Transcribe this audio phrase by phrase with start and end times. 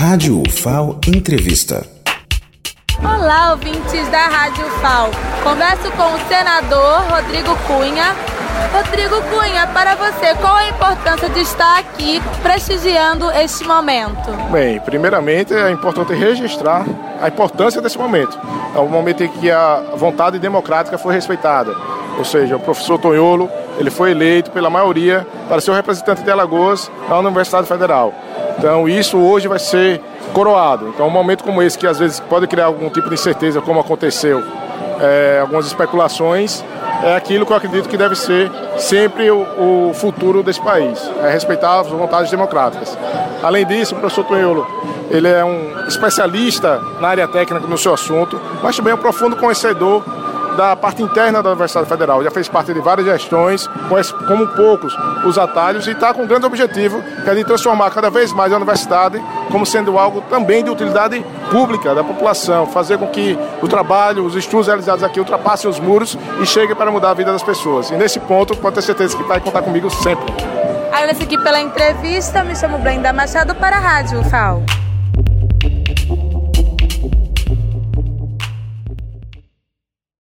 [0.00, 1.84] Rádio UFAO Entrevista.
[3.02, 5.10] Olá, ouvintes da Rádio UFAO.
[5.42, 8.14] Converso com o senador Rodrigo Cunha.
[8.72, 14.30] Rodrigo Cunha, para você, qual a importância de estar aqui prestigiando este momento?
[14.52, 16.86] Bem, primeiramente é importante registrar
[17.20, 18.38] a importância desse momento.
[18.76, 21.74] É o momento em que a vontade democrática foi respeitada.
[22.16, 26.30] Ou seja, o professor Tonholo, ele foi eleito pela maioria para ser o representante de
[26.30, 28.14] Alagoas na Universidade Federal.
[28.58, 30.00] Então isso hoje vai ser
[30.32, 30.88] coroado.
[30.88, 33.80] Então um momento como esse, que às vezes pode criar algum tipo de incerteza, como
[33.80, 34.42] aconteceu,
[35.00, 36.64] é, algumas especulações,
[37.02, 41.30] é aquilo que eu acredito que deve ser sempre o, o futuro desse país, é
[41.30, 42.98] respeitar as vontades democráticas.
[43.42, 44.66] Além disso, o professor Tonholo,
[45.10, 49.36] ele é um especialista na área técnica no seu assunto, mas também é um profundo
[49.36, 50.02] conhecedor
[50.58, 52.20] da parte interna da Universidade Federal.
[52.24, 54.92] Já fez parte de várias gestões, conhece como poucos
[55.24, 58.52] os atalhos e está com um grande objetivo, que é de transformar cada vez mais
[58.52, 63.68] a universidade como sendo algo também de utilidade pública da população, fazer com que o
[63.68, 67.42] trabalho, os estudos realizados aqui ultrapassem os muros e cheguem para mudar a vida das
[67.42, 67.90] pessoas.
[67.90, 70.34] E nesse ponto, pode ter certeza que vai contar comigo sempre.
[70.92, 72.42] Agradeço aqui pela entrevista.
[72.42, 74.77] Me chamo Brenda Machado para a Rádio FAO.